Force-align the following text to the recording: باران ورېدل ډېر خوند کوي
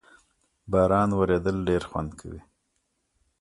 باران 0.71 1.09
ورېدل 1.19 1.57
ډېر 1.69 1.83
خوند 1.89 2.11
کوي 2.19 2.41